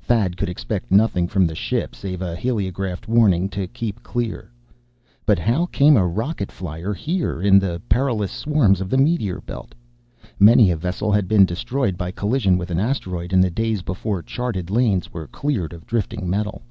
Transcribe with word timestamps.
Thad 0.00 0.36
could 0.36 0.48
expect 0.48 0.92
nothing 0.92 1.26
from 1.26 1.48
the 1.48 1.54
ship 1.56 1.96
save 1.96 2.22
a 2.22 2.36
heliographed 2.36 3.08
warning 3.08 3.48
to 3.48 3.66
keep 3.66 4.04
clear. 4.04 4.52
But 5.26 5.40
how 5.40 5.66
came 5.66 5.96
a 5.96 6.06
rocket 6.06 6.52
flier 6.52 6.94
here, 6.94 7.42
in 7.42 7.58
the 7.58 7.82
perilous 7.88 8.30
swarms 8.30 8.80
of 8.80 8.88
the 8.88 8.96
meteor 8.96 9.40
belt? 9.40 9.74
Many 10.38 10.70
a 10.70 10.76
vessel 10.76 11.10
had 11.10 11.26
been 11.26 11.44
destroyed 11.44 11.98
by 11.98 12.12
collision 12.12 12.56
with 12.56 12.70
an 12.70 12.78
asteroid, 12.78 13.32
in 13.32 13.40
the 13.40 13.50
days 13.50 13.82
before 13.82 14.22
charted 14.22 14.70
lanes 14.70 15.12
were 15.12 15.26
cleared 15.26 15.72
of 15.72 15.88
drifting 15.88 16.30
metal. 16.30 16.62